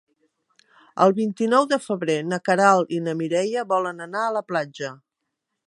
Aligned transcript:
El 1.05 1.13
vint-i-nou 1.17 1.67
de 1.73 1.79
febrer 1.83 2.15
na 2.29 2.39
Queralt 2.49 2.95
i 2.97 3.01
na 3.09 3.15
Mireia 3.21 3.67
volen 3.75 4.05
anar 4.07 4.25
a 4.25 4.33
la 4.39 4.43
platja. 4.51 4.91